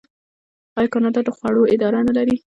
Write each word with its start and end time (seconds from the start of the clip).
آیا 0.77 0.91
کاناډا 0.93 1.21
د 1.25 1.29
خوړو 1.37 1.63
اداره 1.73 1.99
نلري؟ 2.07 2.35